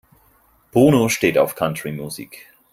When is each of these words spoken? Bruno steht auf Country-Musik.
Bruno 0.71 1.09
steht 1.09 1.37
auf 1.37 1.53
Country-Musik. 1.53 2.47